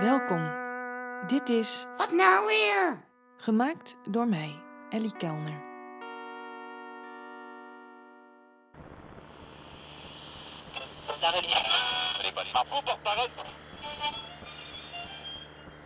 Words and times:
Welkom. 0.00 0.50
Dit 1.26 1.48
is 1.48 1.86
Wat 1.96 2.12
nou 2.12 2.46
weer? 2.46 3.04
gemaakt 3.36 3.96
door 4.10 4.28
mij, 4.28 4.60
Ellie 4.90 5.16
Kelner. 5.16 5.62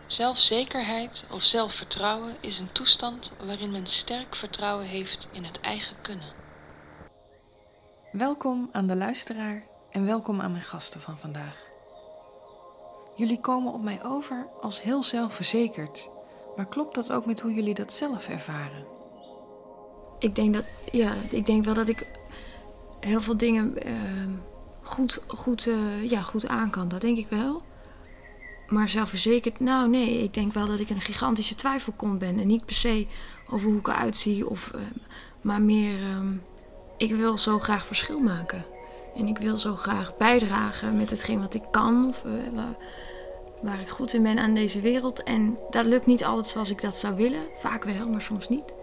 Zelfzekerheid 0.07 1.25
of 1.31 1.43
zelfvertrouwen 1.43 2.37
is 2.41 2.59
een 2.59 2.71
toestand 2.71 3.33
waarin 3.45 3.71
men 3.71 3.87
sterk 3.87 4.35
vertrouwen 4.35 4.85
heeft 4.85 5.27
in 5.31 5.43
het 5.43 5.59
eigen 5.59 6.01
kunnen. 6.01 6.33
Welkom 8.11 8.69
aan 8.71 8.87
de 8.87 8.95
luisteraar 8.95 9.63
en 9.91 10.05
welkom 10.05 10.41
aan 10.41 10.51
mijn 10.51 10.63
gasten 10.63 11.01
van 11.01 11.19
vandaag. 11.19 11.73
Jullie 13.15 13.39
komen 13.39 13.73
op 13.73 13.83
mij 13.83 14.03
over 14.03 14.47
als 14.61 14.81
heel 14.81 15.03
zelfverzekerd, 15.03 16.09
maar 16.55 16.67
klopt 16.67 16.95
dat 16.95 17.11
ook 17.11 17.25
met 17.25 17.39
hoe 17.39 17.53
jullie 17.53 17.73
dat 17.73 17.93
zelf 17.93 18.27
ervaren? 18.27 18.85
Ik 20.19 20.35
denk, 20.35 20.53
dat, 20.53 20.65
ja, 20.91 21.13
ik 21.29 21.45
denk 21.45 21.65
wel 21.65 21.73
dat 21.73 21.87
ik 21.87 22.07
heel 22.99 23.21
veel 23.21 23.37
dingen 23.37 23.77
eh, 23.83 23.93
goed, 24.81 25.21
goed, 25.27 25.67
eh, 25.67 26.09
ja, 26.09 26.21
goed 26.21 26.47
aan 26.47 26.69
kan. 26.69 26.87
Dat 26.87 27.01
denk 27.01 27.17
ik 27.17 27.27
wel. 27.29 27.61
Maar 28.67 28.89
zelfverzekerd, 28.89 29.59
nou 29.59 29.89
nee, 29.89 30.23
ik 30.23 30.33
denk 30.33 30.53
wel 30.53 30.67
dat 30.67 30.79
ik 30.79 30.89
een 30.89 31.01
gigantische 31.01 31.55
twijfelkont 31.55 32.19
ben. 32.19 32.39
En 32.39 32.47
niet 32.47 32.65
per 32.65 32.75
se 32.75 33.07
over 33.49 33.67
hoe 33.69 33.79
ik 33.79 33.87
eruit 33.87 34.17
zie, 34.17 34.49
of, 34.49 34.71
eh, 34.73 34.81
maar 35.41 35.61
meer, 35.61 35.99
ehm, 36.01 36.33
ik 36.97 37.15
wil 37.15 37.37
zo 37.37 37.59
graag 37.59 37.85
verschil 37.85 38.19
maken. 38.19 38.65
En 39.15 39.27
ik 39.27 39.37
wil 39.37 39.57
zo 39.57 39.75
graag 39.75 40.17
bijdragen 40.17 40.97
met 40.97 41.09
hetgeen 41.09 41.39
wat 41.39 41.53
ik 41.53 41.63
kan, 41.71 42.07
of, 42.07 42.23
eh, 42.25 42.63
waar, 43.61 43.79
ik 43.79 43.89
goed 43.89 44.13
in 44.13 44.23
ben 44.23 44.37
aan 44.37 44.53
deze 44.53 44.81
wereld. 44.81 45.23
En 45.23 45.57
dat 45.69 45.85
lukt 45.85 46.05
niet 46.05 46.23
altijd 46.23 46.47
zoals 46.47 46.69
ik 46.69 46.81
dat 46.81 46.97
zou 46.97 47.15
willen. 47.15 47.41
Vaak 47.57 47.83
wel, 47.83 48.07
maar 48.07 48.21
soms 48.21 48.49
niet. 48.49 48.73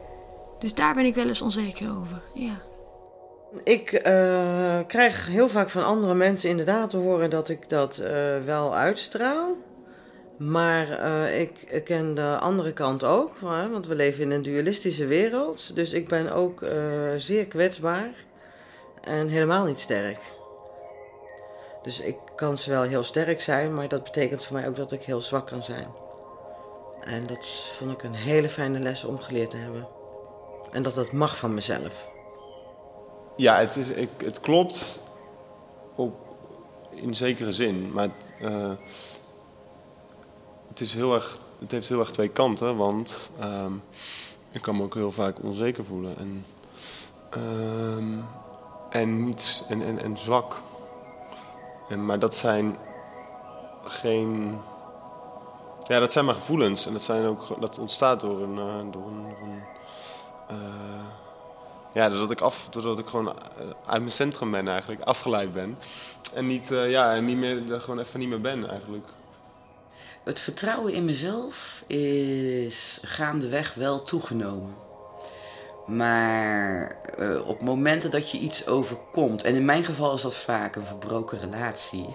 Dus 0.58 0.74
daar 0.74 0.94
ben 0.94 1.04
ik 1.04 1.14
wel 1.14 1.28
eens 1.28 1.42
onzeker 1.42 1.90
over, 1.90 2.22
ja. 2.34 2.60
Ik 3.64 3.92
eh, 3.92 4.78
krijg 4.86 5.26
heel 5.26 5.48
vaak 5.48 5.70
van 5.70 5.84
andere 5.84 6.14
mensen 6.14 6.50
inderdaad 6.50 6.90
te 6.90 6.96
horen 6.96 7.30
dat 7.30 7.48
ik 7.48 7.68
dat 7.68 7.98
eh, 7.98 8.12
wel 8.44 8.74
uitstraal. 8.74 9.56
Maar 10.36 10.90
eh, 10.90 11.40
ik 11.40 11.82
ken 11.84 12.14
de 12.14 12.36
andere 12.40 12.72
kant 12.72 13.04
ook, 13.04 13.38
want 13.70 13.86
we 13.86 13.94
leven 13.94 14.22
in 14.22 14.30
een 14.30 14.42
dualistische 14.42 15.06
wereld. 15.06 15.74
Dus 15.74 15.92
ik 15.92 16.08
ben 16.08 16.32
ook 16.32 16.64
zeer 17.16 17.46
kwetsbaar 17.46 18.10
en 19.04 19.28
helemaal 19.28 19.64
niet 19.64 19.80
sterk. 19.80 20.18
Dus 21.82 22.00
ik 22.00 22.16
kan 22.34 22.56
wel 22.66 22.82
heel 22.82 23.04
sterk 23.04 23.40
zijn, 23.40 23.74
maar 23.74 23.88
dat 23.88 24.04
betekent 24.04 24.44
voor 24.44 24.56
mij 24.56 24.68
ook 24.68 24.76
dat 24.76 24.92
ik 24.92 25.02
heel 25.02 25.22
zwak 25.22 25.46
kan 25.46 25.64
zijn. 25.64 25.86
En 27.04 27.26
dat 27.26 27.46
vond 27.78 27.92
ik 27.92 28.02
een 28.02 28.14
hele 28.14 28.48
fijne 28.48 28.78
les 28.78 29.04
om 29.04 29.18
geleerd 29.18 29.50
te 29.50 29.56
hebben. 29.56 29.88
En 30.70 30.82
dat 30.82 30.94
dat 30.94 31.12
mag 31.12 31.36
van 31.36 31.54
mezelf. 31.54 32.10
Ja, 33.36 33.58
het, 33.58 33.76
is, 33.76 33.88
ik, 33.88 34.08
het 34.24 34.40
klopt 34.40 35.00
op, 35.94 36.14
in 36.90 37.14
zekere 37.14 37.52
zin. 37.52 37.92
Maar 37.92 38.08
eh, 38.40 38.72
het, 40.68 40.80
is 40.80 40.94
heel 40.94 41.14
erg, 41.14 41.38
het 41.58 41.70
heeft 41.70 41.88
heel 41.88 42.00
erg 42.00 42.10
twee 42.10 42.28
kanten. 42.28 42.76
Want 42.76 43.30
ehm, 43.40 43.72
ik 44.50 44.62
kan 44.62 44.76
me 44.76 44.82
ook 44.82 44.94
heel 44.94 45.12
vaak 45.12 45.42
onzeker 45.42 45.84
voelen. 45.84 46.16
En, 46.18 46.44
ehm, 47.30 48.18
en, 48.92 49.24
niet, 49.24 49.64
en, 49.68 49.82
en, 49.82 49.98
en 49.98 50.18
zwak. 50.18 50.60
En, 51.88 52.06
maar 52.06 52.18
dat 52.18 52.34
zijn 52.34 52.76
geen... 53.84 54.60
Ja, 55.86 55.98
dat 55.98 56.12
zijn 56.12 56.24
maar 56.24 56.34
gevoelens. 56.34 56.86
En 56.86 56.92
dat, 56.92 57.02
zijn 57.02 57.24
ook, 57.24 57.60
dat 57.60 57.78
ontstaat 57.78 58.20
door 58.20 58.42
een... 58.42 58.58
eh, 58.58 58.64
door 58.64 58.74
een, 58.76 58.90
door 58.90 59.06
een 59.42 59.62
eh, 60.48 61.04
ja, 61.92 62.08
doordat 62.08 62.30
ik, 62.30 62.40
af, 62.40 62.66
doordat 62.70 62.98
ik 62.98 63.06
gewoon 63.06 63.28
eh, 63.28 63.34
uit 63.86 64.00
mijn 64.00 64.10
centrum 64.10 64.50
ben 64.50 64.68
eigenlijk, 64.68 65.00
afgeleid 65.00 65.52
ben. 65.52 65.78
En 66.34 66.46
niet, 66.46 66.70
eh, 66.70 66.90
ja, 66.90 67.20
niet 67.20 67.36
meer, 67.36 67.72
er 67.72 67.80
gewoon 67.80 67.98
even 67.98 68.20
niet 68.20 68.28
meer 68.28 68.40
ben 68.40 68.68
eigenlijk. 68.68 69.06
Het 70.22 70.40
vertrouwen 70.40 70.92
in 70.92 71.04
mezelf 71.04 71.84
is 71.86 73.00
gaandeweg 73.02 73.74
wel 73.74 74.02
toegenomen. 74.02 74.74
Maar 75.86 76.96
eh, 77.18 77.48
op 77.48 77.62
momenten 77.62 78.10
dat 78.10 78.30
je 78.30 78.38
iets 78.38 78.66
overkomt, 78.66 79.44
en 79.44 79.54
in 79.54 79.64
mijn 79.64 79.84
geval 79.84 80.14
is 80.14 80.22
dat 80.22 80.36
vaak 80.36 80.76
een 80.76 80.84
verbroken 80.84 81.40
relatie, 81.40 82.06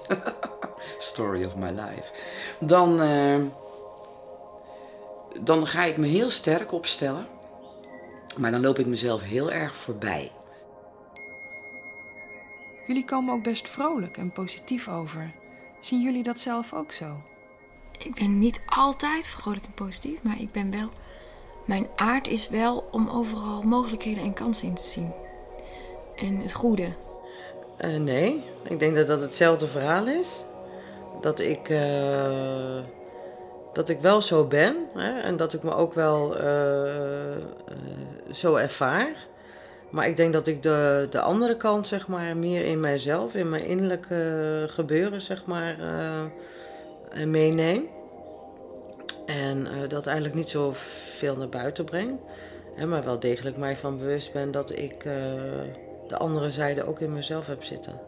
story 1.00 1.46
of 1.46 1.56
my 1.56 1.70
life, 1.70 2.12
dan, 2.60 3.02
eh, 3.02 3.42
dan 5.40 5.68
ga 5.68 5.84
ik 5.84 5.98
me 5.98 6.08
heel 6.08 6.30
sterk 6.30 6.72
opstellen, 6.72 7.28
maar 8.38 8.52
dan 8.52 8.62
loop 8.62 8.80
ik 8.80 8.86
mezelf 8.86 9.22
heel 9.22 9.52
erg 9.52 9.76
voorbij. 9.76 10.32
Jullie 12.88 13.06
komen 13.06 13.34
ook 13.34 13.44
best 13.44 13.70
vrolijk 13.70 14.18
en 14.18 14.32
positief 14.32 14.88
over. 14.88 15.34
Zien 15.80 16.02
jullie 16.02 16.24
dat 16.24 16.40
zelf 16.40 16.74
ook 16.74 16.92
zo? 16.92 17.22
Ik 17.98 18.16
ben 18.16 18.40
niet 18.40 18.62
altijd 18.66 19.28
vrolijk 19.28 19.66
en 19.66 19.74
positief, 19.74 20.24
maar 20.24 20.42
ik 20.42 20.52
ben 20.52 20.72
wel. 20.72 20.90
Mijn 21.68 21.88
aard 21.96 22.28
is 22.28 22.50
wel 22.50 22.88
om 22.92 23.10
overal 23.10 23.62
mogelijkheden 23.62 24.24
en 24.24 24.34
kansen 24.34 24.68
in 24.68 24.74
te 24.74 24.82
zien. 24.82 25.14
En 26.16 26.38
het 26.38 26.54
goede. 26.54 26.88
Eh, 27.78 27.96
nee, 27.96 28.44
ik 28.68 28.80
denk 28.80 28.96
dat 28.96 29.08
dat 29.08 29.22
hetzelfde 29.22 29.68
verhaal 29.68 30.08
is. 30.08 30.46
Dat 31.22 31.40
ik, 31.40 31.70
eh, 31.70 32.80
dat 33.74 33.90
ik 33.90 34.00
wel 34.00 34.22
zo 34.22 34.46
ben 34.46 34.76
hè, 34.94 35.20
en 35.20 35.38
dat 35.38 35.54
ik 35.54 35.64
me 35.64 35.74
ook 35.74 35.94
wel 35.94 36.38
eh, 36.38 37.38
zo 38.32 38.56
ervaar. 38.56 39.28
Maar 39.90 40.08
ik 40.08 40.18
denk 40.18 40.34
dat 40.34 40.48
ik 40.48 40.62
de, 40.62 41.08
de 41.10 41.22
andere 41.22 41.58
kant, 41.58 41.88
zeg 41.88 42.08
maar, 42.08 42.38
meer 42.38 42.66
in 42.66 42.80
mijzelf, 42.80 43.36
in 43.36 43.50
mijn 43.50 43.66
innerlijke 43.66 44.66
gebeuren, 44.68 45.22
zeg 45.22 45.46
maar, 45.46 45.76
meeneem. 47.26 47.97
En 49.28 49.68
eh, 49.68 49.90
dat 49.90 50.06
eigenlijk 50.06 50.36
niet 50.36 50.50
zo 50.50 50.72
veel 51.18 51.36
naar 51.36 51.50
buiten 51.50 51.86
breng. 51.86 52.20
Hè, 52.76 52.86
maar 52.86 53.04
wel 53.04 53.20
degelijk 53.20 53.58
mij 53.58 53.76
van 53.76 53.98
bewust 53.98 54.34
ben 54.34 54.52
dat 54.52 54.80
ik 54.80 54.94
eh, 55.06 55.14
de 56.08 56.18
andere 56.18 56.52
zijde 56.52 56.84
ook 56.84 57.00
in 57.00 57.14
mezelf 57.14 57.48
heb 57.48 57.64
zitten. 57.64 58.00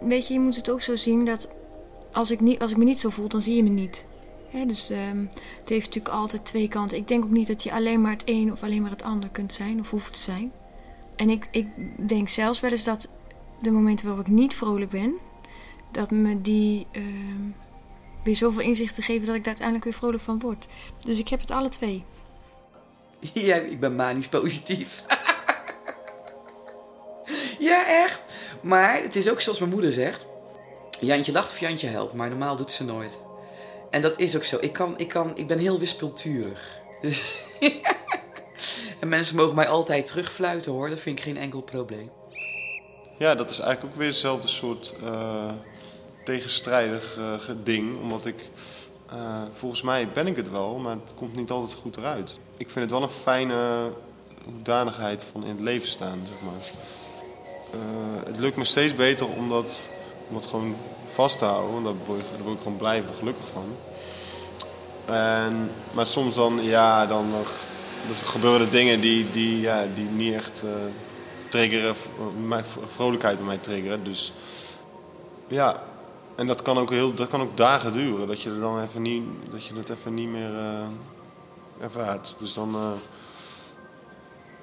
Weet 0.00 0.26
je, 0.26 0.34
je 0.34 0.40
moet 0.40 0.56
het 0.56 0.70
ook 0.70 0.80
zo 0.80 0.96
zien 0.96 1.24
dat 1.24 1.48
als 2.12 2.30
ik, 2.30 2.40
niet, 2.40 2.60
als 2.60 2.70
ik 2.70 2.76
me 2.76 2.84
niet 2.84 3.00
zo 3.00 3.10
voel, 3.10 3.28
dan 3.28 3.40
zie 3.40 3.56
je 3.56 3.62
me 3.62 3.68
niet. 3.68 4.06
Hè, 4.50 4.66
dus 4.66 4.90
ehm, 4.90 5.18
het 5.60 5.68
heeft 5.68 5.86
natuurlijk 5.86 6.14
altijd 6.14 6.44
twee 6.44 6.68
kanten. 6.68 6.98
Ik 6.98 7.08
denk 7.08 7.24
ook 7.24 7.30
niet 7.30 7.46
dat 7.46 7.62
je 7.62 7.72
alleen 7.72 8.00
maar 8.00 8.12
het 8.12 8.22
een 8.24 8.52
of 8.52 8.62
alleen 8.62 8.82
maar 8.82 8.90
het 8.90 9.02
ander 9.02 9.28
kunt 9.28 9.52
zijn 9.52 9.80
of 9.80 9.90
hoeft 9.90 10.12
te 10.12 10.20
zijn. 10.20 10.52
En 11.16 11.30
ik, 11.30 11.48
ik 11.50 11.66
denk 12.08 12.28
zelfs 12.28 12.60
wel 12.60 12.70
eens 12.70 12.84
dat 12.84 13.10
de 13.62 13.70
momenten 13.70 14.06
waarop 14.06 14.26
ik 14.26 14.32
niet 14.32 14.54
vrolijk 14.54 14.90
ben, 14.90 15.14
dat 15.92 16.10
me 16.10 16.40
die 16.40 16.86
ehm, 16.92 17.50
weer 18.26 18.36
zoveel 18.36 18.62
inzichten 18.62 19.02
geven 19.02 19.26
dat 19.26 19.34
ik 19.34 19.40
daar 19.44 19.46
uiteindelijk 19.46 19.84
weer 19.84 19.94
vrolijk 19.94 20.22
van 20.22 20.38
word. 20.38 20.66
Dus 21.00 21.18
ik 21.18 21.28
heb 21.28 21.40
het 21.40 21.50
alle 21.50 21.68
twee. 21.68 22.04
Ja, 23.34 23.56
ik 23.56 23.80
ben 23.80 23.96
manisch 23.96 24.28
positief. 24.28 25.04
ja, 27.58 28.04
echt. 28.04 28.20
Maar 28.60 29.02
het 29.02 29.16
is 29.16 29.30
ook 29.30 29.40
zoals 29.40 29.58
mijn 29.58 29.70
moeder 29.70 29.92
zegt. 29.92 30.26
Jantje 31.00 31.32
lacht 31.32 31.50
of 31.50 31.60
Jantje 31.60 31.86
helpt, 31.86 32.12
maar 32.12 32.28
normaal 32.28 32.56
doet 32.56 32.72
ze 32.72 32.84
nooit. 32.84 33.18
En 33.90 34.02
dat 34.02 34.18
is 34.18 34.36
ook 34.36 34.44
zo. 34.44 34.56
Ik, 34.60 34.72
kan, 34.72 34.98
ik, 34.98 35.08
kan, 35.08 35.36
ik 35.36 35.46
ben 35.46 35.58
heel 35.58 35.78
wispelturig. 35.78 36.74
Dus 37.00 37.38
en 39.00 39.08
mensen 39.08 39.36
mogen 39.36 39.54
mij 39.54 39.68
altijd 39.68 40.06
terugfluiten 40.06 40.72
hoor. 40.72 40.88
Dat 40.88 40.98
vind 40.98 41.18
ik 41.18 41.24
geen 41.24 41.36
enkel 41.36 41.60
probleem. 41.60 42.10
Ja, 43.18 43.34
dat 43.34 43.50
is 43.50 43.58
eigenlijk 43.58 43.92
ook 43.92 43.98
weer 43.98 44.08
hetzelfde 44.08 44.48
soort 44.48 44.94
eh, 45.04 45.52
tegenstrijdig 46.26 47.16
eh, 47.18 47.54
ding. 47.62 48.00
Omdat 48.00 48.26
ik, 48.26 48.48
eh, 49.10 49.16
volgens 49.52 49.82
mij 49.82 50.08
ben 50.12 50.26
ik 50.26 50.36
het 50.36 50.50
wel, 50.50 50.76
maar 50.78 50.96
het 51.04 51.14
komt 51.16 51.36
niet 51.36 51.50
altijd 51.50 51.78
goed 51.78 51.96
eruit. 51.96 52.38
Ik 52.56 52.70
vind 52.70 52.84
het 52.90 52.90
wel 52.98 53.02
een 53.02 53.14
fijne 53.22 53.90
hoedanigheid 54.44 55.24
van 55.32 55.42
in 55.44 55.50
het 55.50 55.60
leven 55.60 55.88
staan, 55.88 56.18
zeg 56.28 56.40
maar. 56.50 56.60
Eh, 57.72 58.26
het 58.26 58.38
lukt 58.38 58.56
me 58.56 58.64
steeds 58.64 58.94
beter 58.94 59.26
om 59.28 59.48
dat, 59.48 59.88
om 60.28 60.34
dat 60.34 60.46
gewoon 60.46 60.76
vast 61.12 61.38
te 61.38 61.44
houden. 61.44 61.82
Daar 61.82 61.92
word, 62.06 62.20
ik- 62.20 62.26
gewoon 62.62 62.76
blij 62.76 62.96
en 62.96 63.04
gelukkig 63.18 63.44
van. 63.52 63.64
En, 65.14 65.70
maar 65.92 66.06
soms 66.06 66.34
dan, 66.34 66.58
ja, 66.62 67.06
dan 67.06 67.30
nog, 67.30 67.50
dus 68.08 68.20
gebeuren 68.20 68.70
dingen 68.70 69.00
die, 69.00 69.30
die, 69.30 69.60
ja, 69.60 69.84
die 69.94 70.04
niet 70.04 70.34
echt 70.34 70.62
eh, 70.62 70.70
triggeren, 71.48 71.94
mijn 72.46 72.64
vrolijkheid 72.86 73.36
bij 73.36 73.46
mij 73.46 73.58
triggeren. 73.58 74.04
Dus 74.04 74.32
ja, 75.48 75.82
en 76.36 76.46
dat 76.46 76.62
kan 76.62 76.78
ook, 76.78 76.90
heel, 76.90 77.14
dat 77.14 77.28
kan 77.28 77.40
ook 77.40 77.56
dagen 77.56 77.92
duren. 77.92 78.26
Dat 78.26 78.42
je, 78.42 78.50
er 78.50 78.60
dan 78.60 78.82
even 78.82 79.02
niet, 79.02 79.24
dat 79.50 79.64
je 79.64 79.74
het 79.74 79.88
even 79.88 80.14
niet 80.14 80.28
meer 80.28 80.58
eh, 80.58 80.86
ervaart. 81.80 82.36
Dus 82.38 82.54
dan, 82.54 82.74
eh, 82.74 82.90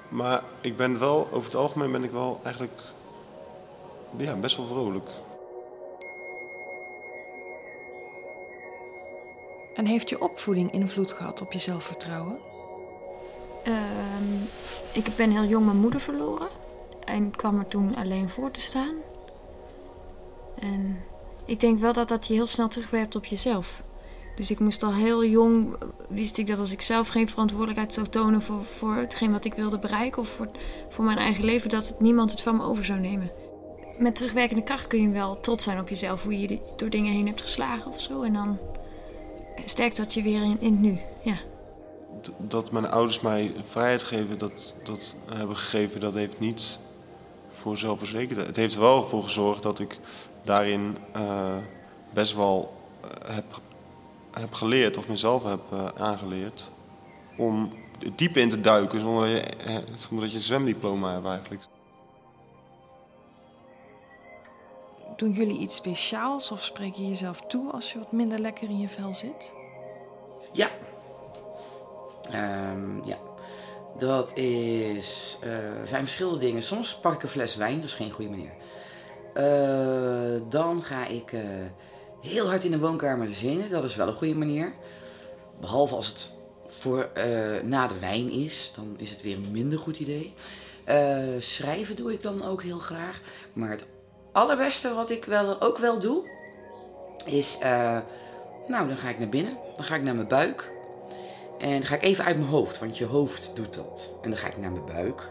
maar 0.08 0.42
ik 0.60 0.76
ben 0.76 0.98
wel, 0.98 1.28
over 1.32 1.44
het 1.44 1.60
algemeen 1.60 1.92
ben 1.92 2.04
ik 2.04 2.10
wel 2.10 2.40
eigenlijk 2.42 2.80
ja, 4.16 4.36
best 4.36 4.56
wel 4.56 4.66
vrolijk. 4.66 5.08
En 9.74 9.86
heeft 9.86 10.08
je 10.08 10.20
opvoeding 10.20 10.72
invloed 10.72 11.12
gehad 11.12 11.40
op 11.40 11.52
je 11.52 11.58
zelfvertrouwen? 11.58 12.38
Ehm, 13.64 14.42
ik 14.92 15.16
ben 15.16 15.30
heel 15.30 15.44
jong 15.44 15.64
mijn 15.64 15.78
moeder 15.78 16.00
verloren. 16.00 16.48
En 17.04 17.30
kwam 17.30 17.58
er 17.58 17.68
toen 17.68 17.96
alleen 17.96 18.28
voor 18.28 18.50
te 18.50 18.60
staan. 18.60 18.94
En 20.58 21.04
ik 21.46 21.60
denk 21.60 21.78
wel 21.78 21.92
dat 21.92 22.08
dat 22.08 22.26
je 22.26 22.34
heel 22.34 22.46
snel 22.46 22.68
terugwerpt 22.68 23.16
op 23.16 23.24
jezelf. 23.24 23.82
Dus 24.34 24.50
ik 24.50 24.58
moest 24.58 24.82
al 24.82 24.92
heel 24.92 25.24
jong, 25.24 25.76
wist 26.08 26.38
ik 26.38 26.46
dat 26.46 26.58
als 26.58 26.72
ik 26.72 26.80
zelf 26.80 27.08
geen 27.08 27.28
verantwoordelijkheid 27.28 27.92
zou 27.92 28.08
tonen 28.08 28.42
voor, 28.42 28.64
voor 28.64 28.94
hetgeen 28.94 29.32
wat 29.32 29.44
ik 29.44 29.54
wilde 29.54 29.78
bereiken 29.78 30.22
of 30.22 30.28
voor, 30.28 30.48
voor 30.88 31.04
mijn 31.04 31.18
eigen 31.18 31.44
leven, 31.44 31.70
dat 31.70 31.94
niemand 31.98 32.30
het 32.30 32.40
van 32.40 32.56
me 32.56 32.62
over 32.62 32.84
zou 32.84 33.00
nemen. 33.00 33.30
Met 33.98 34.14
terugwerkende 34.14 34.62
kracht 34.62 34.86
kun 34.86 35.02
je 35.02 35.08
wel 35.08 35.40
trots 35.40 35.64
zijn 35.64 35.80
op 35.80 35.88
jezelf, 35.88 36.22
hoe 36.22 36.40
je 36.40 36.60
door 36.76 36.90
dingen 36.90 37.12
heen 37.12 37.26
hebt 37.26 37.42
geslagen 37.42 37.90
of 37.90 38.00
zo. 38.00 38.22
En 38.22 38.32
dan 38.32 38.58
sterkt 39.64 39.96
dat 39.96 40.14
je 40.14 40.22
weer 40.22 40.42
in, 40.42 40.56
in 40.60 40.72
het 40.72 40.80
nu. 40.80 40.98
Ja. 41.22 41.36
Dat 42.38 42.72
mijn 42.72 42.90
ouders 42.90 43.20
mij 43.20 43.52
vrijheid 43.64 44.02
geven, 44.02 44.38
dat, 44.38 44.74
dat 44.82 45.14
hebben 45.32 45.56
gegeven, 45.56 46.00
dat 46.00 46.14
heeft 46.14 46.40
niet 46.40 46.78
voor 47.54 47.78
zelfverzekerdheid. 47.78 48.46
Het 48.46 48.56
heeft 48.56 48.74
er 48.74 48.80
wel 48.80 49.04
voor 49.04 49.22
gezorgd 49.22 49.62
dat 49.62 49.78
ik 49.78 49.98
daarin 50.42 50.96
uh, 51.16 51.56
best 52.10 52.34
wel 52.34 52.74
uh, 53.04 53.34
heb, 53.34 53.60
heb 54.30 54.52
geleerd, 54.52 54.96
of 54.96 55.08
mezelf 55.08 55.44
heb 55.44 55.60
uh, 55.72 55.84
aangeleerd, 55.98 56.70
om 57.36 57.72
diep 58.14 58.36
in 58.36 58.48
te 58.48 58.60
duiken 58.60 59.00
zonder 59.00 59.28
dat 59.28 59.44
je, 59.64 59.82
zonder 59.94 60.20
dat 60.20 60.30
je 60.30 60.36
een 60.36 60.42
zwemdiploma 60.42 61.12
hebt 61.12 61.26
eigenlijk. 61.26 61.62
Doen 65.16 65.32
jullie 65.32 65.58
iets 65.58 65.74
speciaals 65.74 66.50
of 66.50 66.62
spreek 66.62 66.94
je 66.94 67.08
jezelf 67.08 67.40
toe 67.40 67.72
als 67.72 67.92
je 67.92 67.98
wat 67.98 68.12
minder 68.12 68.38
lekker 68.38 68.68
in 68.68 68.78
je 68.78 68.88
vel 68.88 69.14
zit? 69.14 69.54
Ja. 70.52 70.70
Um, 72.32 73.02
ja. 73.04 73.18
Dat 73.98 74.36
is, 74.36 75.38
uh, 75.44 75.50
zijn 75.86 76.02
verschillende 76.02 76.38
dingen. 76.38 76.62
Soms 76.62 76.96
pak 76.96 77.14
ik 77.14 77.22
een 77.22 77.28
fles 77.28 77.56
wijn, 77.56 77.76
dat 77.76 77.84
is 77.84 77.94
geen 77.94 78.10
goede 78.10 78.30
manier. 78.30 78.52
Uh, 79.34 80.40
dan 80.48 80.82
ga 80.82 81.06
ik 81.06 81.32
uh, 81.32 81.40
heel 82.20 82.48
hard 82.48 82.64
in 82.64 82.70
de 82.70 82.78
woonkamer 82.78 83.34
zingen, 83.34 83.70
dat 83.70 83.84
is 83.84 83.96
wel 83.96 84.08
een 84.08 84.14
goede 84.14 84.34
manier. 84.34 84.72
Behalve 85.60 85.94
als 85.94 86.08
het 86.08 86.32
voor, 86.66 87.10
na 87.64 87.86
de 87.86 87.98
wijn 87.98 88.30
is, 88.30 88.72
dan 88.74 88.94
is 88.98 89.10
het 89.10 89.22
weer 89.22 89.36
een 89.36 89.50
minder 89.50 89.78
goed 89.78 89.98
idee. 89.98 90.34
schrijven 91.38 91.96
doe 91.96 92.12
ik 92.12 92.22
dan 92.22 92.44
ook 92.44 92.62
heel 92.62 92.78
graag. 92.78 93.20
Maar 93.52 93.70
het 93.70 93.86
allerbeste 94.32 94.94
wat 94.94 95.10
ik 95.10 95.24
wel, 95.24 95.60
ook 95.60 95.78
wel 95.78 95.98
doe, 95.98 96.28
is, 97.26 97.58
nou 98.68 98.88
dan 98.88 98.96
ga 98.96 99.08
ik 99.08 99.18
naar 99.18 99.28
binnen, 99.28 99.58
dan 99.74 99.84
ga 99.84 99.94
ik 99.94 100.02
naar 100.02 100.14
mijn 100.14 100.28
buik. 100.28 100.72
En 101.64 101.70
dan 101.70 101.84
ga 101.84 101.94
ik 101.94 102.02
even 102.02 102.24
uit 102.24 102.36
mijn 102.36 102.48
hoofd, 102.48 102.78
want 102.78 102.98
je 102.98 103.04
hoofd 103.04 103.56
doet 103.56 103.74
dat. 103.74 104.14
En 104.22 104.30
dan 104.30 104.38
ga 104.38 104.46
ik 104.46 104.56
naar 104.56 104.70
mijn 104.72 104.84
buik. 104.84 105.30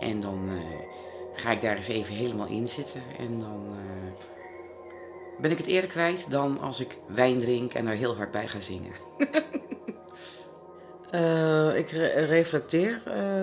En 0.00 0.20
dan 0.20 0.48
uh, 0.48 0.54
ga 1.34 1.50
ik 1.50 1.60
daar 1.60 1.76
eens 1.76 1.88
even 1.88 2.14
helemaal 2.14 2.46
in 2.46 2.68
zitten. 2.68 3.02
En 3.18 3.38
dan 3.38 3.66
uh, 3.68 4.12
ben 5.40 5.50
ik 5.50 5.58
het 5.58 5.66
eerder 5.66 5.90
kwijt 5.90 6.30
dan 6.30 6.60
als 6.60 6.80
ik 6.80 6.98
wijn 7.06 7.38
drink 7.38 7.74
en 7.74 7.86
er 7.86 7.94
heel 7.94 8.16
hard 8.16 8.30
bij 8.30 8.48
ga 8.48 8.60
zingen. 8.60 8.92
uh, 11.14 11.76
ik 11.82 11.90
re 11.90 12.06
reflecteer 12.06 13.00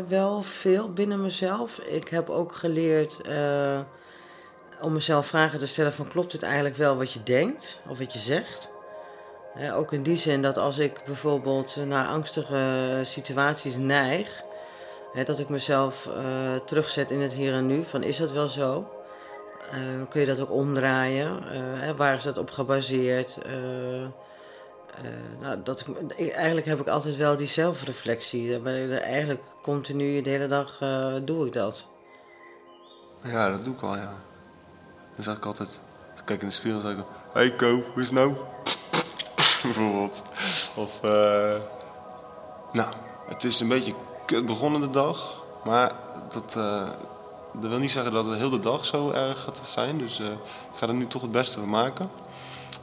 wel 0.07 0.43
veel 0.43 0.93
binnen 0.93 1.21
mezelf. 1.21 1.77
Ik 1.77 2.07
heb 2.07 2.29
ook 2.29 2.53
geleerd 2.53 3.21
om 4.81 4.93
mezelf 4.93 5.27
vragen 5.27 5.59
te 5.59 5.67
stellen 5.67 5.93
van 5.93 6.07
klopt 6.07 6.31
het 6.31 6.43
eigenlijk 6.43 6.75
wel 6.75 6.97
wat 6.97 7.13
je 7.13 7.23
denkt 7.23 7.79
of 7.89 7.97
wat 7.97 8.13
je 8.13 8.19
zegt 8.19 8.71
ook 9.73 9.93
in 9.93 10.03
die 10.03 10.17
zin 10.17 10.41
dat 10.41 10.57
als 10.57 10.77
ik 10.77 11.01
bijvoorbeeld 11.05 11.75
naar 11.85 12.07
angstige 12.07 12.99
situaties 13.03 13.75
neig, 13.75 14.43
dat 15.23 15.39
ik 15.39 15.49
mezelf 15.49 16.07
uh, 16.07 16.55
terugzet 16.65 17.11
in 17.11 17.21
het 17.21 17.33
hier 17.33 17.53
en 17.53 17.67
nu. 17.67 17.83
Van 17.83 18.03
is 18.03 18.17
dat 18.17 18.31
wel 18.31 18.47
zo? 18.47 18.89
Uh, 19.73 20.07
kun 20.09 20.19
je 20.19 20.27
dat 20.27 20.39
ook 20.39 20.51
omdraaien? 20.51 21.43
Uh, 21.53 21.89
waar 21.89 22.15
is 22.15 22.23
dat 22.23 22.37
op 22.37 22.51
gebaseerd? 22.51 23.37
nou, 25.41 25.61
dat 25.63 25.85
ik, 26.15 26.31
eigenlijk 26.31 26.67
heb 26.67 26.79
ik 26.79 26.87
altijd 26.87 27.15
wel 27.15 27.35
die 27.35 27.47
zelfreflectie. 27.47 28.61
Eigenlijk 28.99 29.41
continu 29.61 30.21
de 30.21 30.29
hele 30.29 30.47
dag 30.47 30.77
doe 31.23 31.45
ik 31.45 31.53
dat. 31.53 31.87
Ja, 33.23 33.49
dat 33.49 33.65
doe 33.65 33.73
ik 33.73 33.79
wel, 33.79 33.95
ja. 33.95 34.13
Dan 35.15 35.23
zeg 35.23 35.37
ik 35.37 35.45
altijd, 35.45 35.81
ik 36.15 36.21
kijk 36.25 36.41
in 36.41 36.47
de 36.47 36.53
spiegel, 36.53 36.79
zeg 36.79 36.91
ik, 36.91 37.05
hey 37.33 37.55
Ko, 37.55 37.69
hoe 37.69 38.01
is 38.01 38.05
het 38.05 38.11
nou? 38.11 38.33
bijvoorbeeld. 39.73 40.23
Of, 40.75 41.03
uh, 41.03 41.11
nou, 42.71 42.93
het 43.27 43.43
is 43.43 43.59
een 43.59 43.67
beetje 43.67 43.93
kut 44.25 44.45
begonnen 44.45 44.81
de 44.81 44.89
dag. 44.89 45.43
Maar 45.63 45.91
dat, 46.29 46.55
uh, 46.57 46.87
dat 47.53 47.69
wil 47.69 47.79
niet 47.79 47.91
zeggen 47.91 48.11
dat 48.11 48.25
het 48.25 48.37
heel 48.37 48.49
de 48.49 48.59
dag 48.59 48.85
zo 48.85 49.11
erg 49.11 49.43
gaat 49.43 49.61
zijn. 49.63 49.97
Dus 49.97 50.19
uh, 50.19 50.27
ik 50.27 50.77
ga 50.77 50.87
er 50.87 50.93
nu 50.93 51.07
toch 51.07 51.21
het 51.21 51.31
beste 51.31 51.59
van 51.59 51.69
maken. 51.69 52.09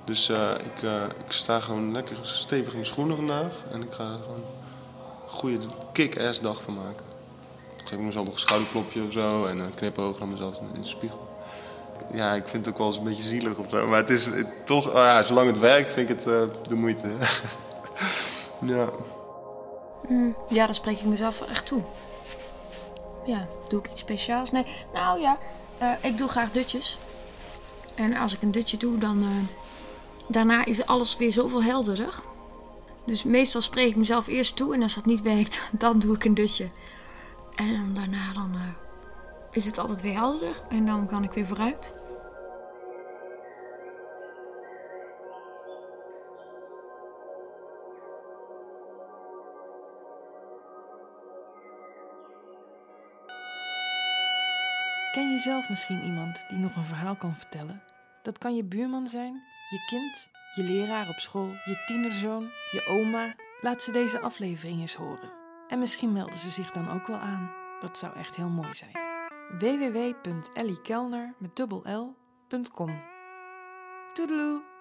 Dus 0.05 0.31
ik, 0.65 0.83
ik 1.27 1.33
sta 1.33 1.61
gewoon 1.61 1.93
lekker 1.93 2.17
stevig 2.23 2.69
in 2.69 2.73
mijn 2.73 2.87
schoenen 2.87 3.17
vandaag. 3.17 3.53
En 3.73 3.83
ik 3.83 3.93
ga 3.93 4.03
er 4.03 4.19
gewoon 4.23 4.37
een 4.37 5.31
goede 5.31 5.59
kick-ass 5.93 6.41
dag 6.41 6.63
van 6.63 6.75
maken. 6.75 7.05
Ik 7.77 7.89
geef 7.89 7.99
mezelf 7.99 8.25
nog 8.25 8.35
een 8.35 8.41
schouderklopje 8.41 9.03
of 9.07 9.13
zo. 9.13 9.45
En 9.45 9.59
een 9.59 9.75
knipoog 9.75 10.19
naar 10.19 10.29
mezelf 10.29 10.61
in 10.75 10.81
de 10.81 10.87
spiegel 10.87 11.28
ja, 12.13 12.35
ik 12.35 12.49
vind 12.49 12.67
het 12.67 12.75
ook 12.75 12.79
wel 12.81 12.87
eens 12.87 12.97
een 12.97 13.05
beetje 13.05 13.23
zielig 13.23 13.59
of 13.59 13.67
zo. 13.69 13.87
Maar 13.87 13.99
het 13.99 14.11
is 14.11 14.29
toch, 14.65 14.89
oh 14.89 14.95
ja, 14.95 15.23
zolang 15.23 15.47
het 15.47 15.59
werkt, 15.59 15.93
vind 15.93 16.11
ik 16.11 16.17
het 16.17 16.27
uh, 16.27 16.43
de 16.69 16.75
moeite. 16.75 17.09
ja. 18.75 18.89
Mm, 20.09 20.37
ja, 20.49 20.65
dan 20.65 20.75
spreek 20.75 20.99
ik 20.99 21.05
mezelf 21.05 21.41
echt 21.51 21.67
toe. 21.67 21.83
Ja, 23.27 23.47
doe 23.69 23.81
ik 23.81 23.91
iets 23.91 24.01
speciaals? 24.01 24.51
Nee, 24.51 24.67
nou 24.93 25.21
ja, 25.21 25.39
uh, 25.83 25.93
ik 26.01 26.19
doe 26.19 26.29
graag 26.29 26.53
dutjes. 26.53 26.99
En 27.95 28.17
als 28.17 28.35
ik 28.35 28.43
een 28.43 28.51
dutje 28.51 28.77
doe, 28.77 28.99
dan 28.99 29.19
uh, 29.23 29.29
daarna 30.27 30.65
is 30.65 30.87
alles 30.87 31.17
weer 31.17 31.33
zoveel 31.33 31.63
helderder. 31.63 32.15
Dus 33.05 33.23
meestal 33.23 33.61
spreek 33.61 33.89
ik 33.89 33.97
mezelf 33.97 34.27
eerst 34.27 34.57
toe 34.57 34.75
en 34.75 34.83
als 34.83 34.95
dat 34.95 35.07
niet 35.07 35.23
werkt, 35.23 35.61
dan 35.85 35.99
doe 35.99 36.15
ik 36.15 36.25
een 36.25 36.35
dutje. 36.35 36.69
En 37.55 37.95
daarna 37.95 38.33
dan 38.33 38.57
is 39.59 39.67
het 39.67 39.79
altijd 39.79 40.01
weer 40.01 40.15
helderder 40.15 40.63
en 40.69 40.87
dan 40.87 41.07
kan 41.07 41.23
ik 41.23 41.33
weer 41.33 41.47
vooruit. 41.47 41.95
Ken 55.13 55.31
je 55.31 55.39
zelf 55.39 55.69
misschien 55.69 56.05
iemand 56.05 56.45
die 56.49 56.59
nog 56.59 56.77
een 56.77 56.85
verhaal 56.85 57.17
kan 57.17 57.37
vertellen? 57.37 57.83
Dat 58.23 58.39
kan 58.39 58.57
je 58.57 58.65
buurman 58.65 59.09
zijn, 59.09 59.43
je 59.71 59.85
kind, 59.87 60.29
je 60.55 60.63
leraar 60.63 61.09
op 61.09 61.19
school, 61.19 61.49
je 61.65 61.83
tienerzoon, 61.87 62.51
je 62.71 62.87
oma. 62.87 63.35
Laat 63.61 63.83
ze 63.83 63.93
deze 63.93 64.21
aflevering 64.21 64.81
eens 64.81 64.95
horen. 64.95 65.33
En 65.69 65.79
misschien 65.79 66.13
melden 66.13 66.39
ze 66.39 66.51
zich 66.51 66.71
dan 66.71 66.91
ook 66.91 67.07
wel 67.07 67.19
aan. 67.19 67.51
Dat 67.81 67.99
zou 67.99 68.17
echt 68.17 68.37
heel 68.37 68.49
mooi 68.49 68.75
zijn 68.75 69.08
www.elliekelner 69.59 71.35
met 71.39 71.57
dubbel 71.57 71.83
L.com. 71.85 73.01
Toedeloe! 74.13 74.78